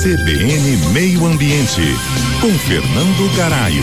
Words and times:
CBN 0.00 0.76
Meio 0.92 1.26
Ambiente, 1.26 1.82
com 2.40 2.56
Fernando 2.56 3.36
Garaio. 3.36 3.82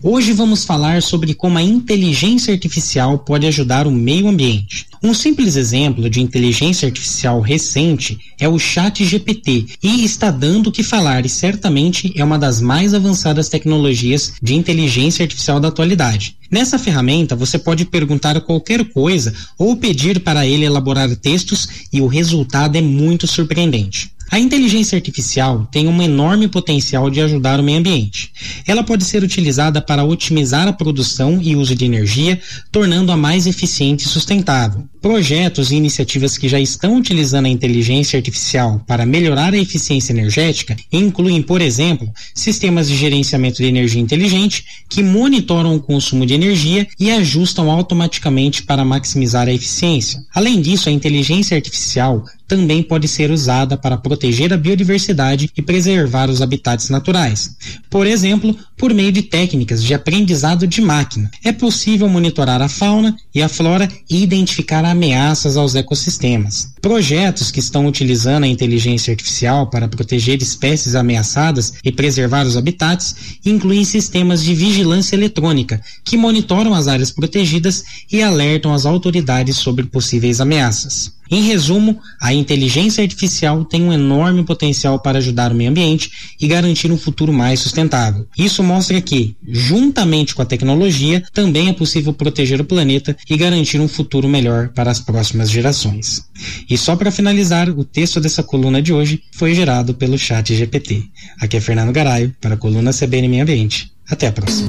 Hoje 0.00 0.32
vamos 0.32 0.64
falar 0.64 1.02
sobre 1.02 1.34
como 1.34 1.58
a 1.58 1.62
inteligência 1.62 2.54
artificial 2.54 3.18
pode 3.18 3.44
ajudar 3.48 3.88
o 3.88 3.90
meio 3.90 4.28
ambiente. 4.28 4.86
Um 5.02 5.12
simples 5.12 5.56
exemplo 5.56 6.08
de 6.08 6.20
inteligência 6.20 6.86
artificial 6.86 7.40
recente 7.40 8.18
é 8.38 8.48
o 8.48 8.58
Chat 8.58 9.04
GPT 9.04 9.66
e 9.82 10.04
está 10.04 10.30
dando 10.30 10.68
o 10.68 10.72
que 10.72 10.84
falar 10.84 11.26
e 11.26 11.28
certamente 11.28 12.12
é 12.16 12.24
uma 12.24 12.38
das 12.38 12.60
mais 12.60 12.94
avançadas 12.94 13.48
tecnologias 13.48 14.34
de 14.40 14.54
inteligência 14.54 15.24
artificial 15.24 15.58
da 15.58 15.68
atualidade. 15.68 16.36
Nessa 16.50 16.78
ferramenta 16.78 17.36
você 17.36 17.58
pode 17.58 17.84
perguntar 17.84 18.40
qualquer 18.40 18.84
coisa 18.92 19.34
ou 19.58 19.76
pedir 19.76 20.20
para 20.20 20.46
ele 20.46 20.64
elaborar 20.64 21.14
textos 21.16 21.68
e 21.92 22.00
o 22.00 22.06
resultado 22.06 22.76
é 22.76 22.80
muito 22.80 23.26
surpreendente. 23.26 24.12
A 24.30 24.38
inteligência 24.38 24.96
artificial 24.96 25.66
tem 25.72 25.88
um 25.88 26.00
enorme 26.00 26.46
potencial 26.46 27.10
de 27.10 27.20
ajudar 27.20 27.58
o 27.58 27.62
meio 27.64 27.78
ambiente. 27.78 28.32
Ela 28.64 28.84
pode 28.84 29.04
ser 29.04 29.24
utilizada 29.24 29.82
para 29.82 30.04
otimizar 30.04 30.68
a 30.68 30.72
produção 30.72 31.40
e 31.42 31.56
uso 31.56 31.74
de 31.74 31.84
energia, 31.84 32.40
tornando-a 32.70 33.16
mais 33.16 33.48
eficiente 33.48 34.06
e 34.06 34.08
sustentável. 34.08 34.88
Projetos 35.00 35.70
e 35.70 35.76
iniciativas 35.76 36.36
que 36.36 36.46
já 36.46 36.60
estão 36.60 36.96
utilizando 36.96 37.46
a 37.46 37.48
inteligência 37.48 38.18
artificial 38.18 38.84
para 38.86 39.06
melhorar 39.06 39.54
a 39.54 39.58
eficiência 39.58 40.12
energética 40.12 40.76
incluem, 40.92 41.40
por 41.40 41.62
exemplo, 41.62 42.12
sistemas 42.34 42.86
de 42.86 42.96
gerenciamento 42.96 43.56
de 43.56 43.64
energia 43.64 44.00
inteligente 44.00 44.62
que 44.90 45.02
monitoram 45.02 45.74
o 45.74 45.80
consumo 45.80 46.26
de 46.26 46.34
energia 46.34 46.86
e 46.98 47.10
ajustam 47.10 47.70
automaticamente 47.70 48.62
para 48.62 48.84
maximizar 48.84 49.48
a 49.48 49.52
eficiência. 49.52 50.20
Além 50.34 50.60
disso, 50.60 50.90
a 50.90 50.92
inteligência 50.92 51.56
artificial 51.56 52.22
também 52.50 52.82
pode 52.82 53.06
ser 53.06 53.30
usada 53.30 53.76
para 53.76 53.96
proteger 53.96 54.52
a 54.52 54.56
biodiversidade 54.56 55.48
e 55.56 55.62
preservar 55.62 56.28
os 56.28 56.42
habitats 56.42 56.90
naturais. 56.90 57.56
Por 57.88 58.08
exemplo, 58.08 58.56
por 58.76 58.92
meio 58.92 59.12
de 59.12 59.22
técnicas 59.22 59.84
de 59.84 59.94
aprendizado 59.94 60.66
de 60.66 60.80
máquina, 60.80 61.30
é 61.44 61.52
possível 61.52 62.08
monitorar 62.08 62.60
a 62.60 62.68
fauna 62.68 63.16
e 63.32 63.40
a 63.40 63.48
flora 63.48 63.88
e 64.10 64.20
identificar 64.20 64.84
ameaças 64.90 65.56
aos 65.56 65.74
ecossistemas. 65.74 66.72
Projetos 66.80 67.50
que 67.50 67.60
estão 67.60 67.86
utilizando 67.86 68.44
a 68.44 68.48
inteligência 68.48 69.12
artificial 69.12 69.68
para 69.68 69.88
proteger 69.88 70.42
espécies 70.42 70.94
ameaçadas 70.94 71.74
e 71.84 71.92
preservar 71.92 72.46
os 72.46 72.56
habitats 72.56 73.14
incluem 73.44 73.84
sistemas 73.84 74.42
de 74.42 74.54
vigilância 74.54 75.16
eletrônica 75.16 75.80
que 76.04 76.16
monitoram 76.16 76.74
as 76.74 76.88
áreas 76.88 77.10
protegidas 77.10 77.84
e 78.10 78.22
alertam 78.22 78.72
as 78.72 78.86
autoridades 78.86 79.56
sobre 79.56 79.86
possíveis 79.86 80.40
ameaças. 80.40 81.19
Em 81.30 81.42
resumo, 81.42 82.00
a 82.20 82.34
inteligência 82.34 83.02
artificial 83.02 83.64
tem 83.64 83.82
um 83.82 83.92
enorme 83.92 84.42
potencial 84.44 84.98
para 84.98 85.18
ajudar 85.18 85.52
o 85.52 85.54
meio 85.54 85.70
ambiente 85.70 86.10
e 86.40 86.48
garantir 86.48 86.90
um 86.90 86.98
futuro 86.98 87.32
mais 87.32 87.60
sustentável. 87.60 88.26
Isso 88.36 88.62
mostra 88.62 89.00
que, 89.00 89.36
juntamente 89.46 90.34
com 90.34 90.42
a 90.42 90.46
tecnologia, 90.46 91.22
também 91.32 91.68
é 91.68 91.72
possível 91.72 92.12
proteger 92.12 92.60
o 92.60 92.64
planeta 92.64 93.16
e 93.28 93.36
garantir 93.36 93.80
um 93.80 93.86
futuro 93.86 94.28
melhor 94.28 94.70
para 94.70 94.90
as 94.90 94.98
próximas 94.98 95.48
gerações. 95.48 96.24
E 96.68 96.76
só 96.76 96.96
para 96.96 97.12
finalizar, 97.12 97.68
o 97.70 97.84
texto 97.84 98.20
dessa 98.20 98.42
coluna 98.42 98.82
de 98.82 98.92
hoje 98.92 99.22
foi 99.32 99.54
gerado 99.54 99.94
pelo 99.94 100.18
Chat 100.18 100.54
GPT. 100.54 101.04
Aqui 101.40 101.56
é 101.56 101.60
Fernando 101.60 101.92
Garaio 101.92 102.34
para 102.40 102.54
a 102.54 102.58
coluna 102.58 102.92
CBN 102.92 103.28
Meio 103.28 103.42
Ambiente. 103.42 103.92
Até 104.08 104.26
a 104.26 104.32
próxima. 104.32 104.68